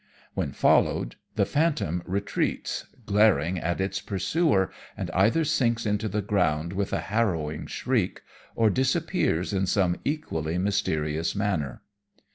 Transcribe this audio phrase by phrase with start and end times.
[0.33, 6.73] When followed the phantom retreats, glaring at its pursuer, and either sinks into the ground
[6.73, 8.23] with a harrowing shriek,
[8.55, 11.83] or disappears in some equally mysterious manner.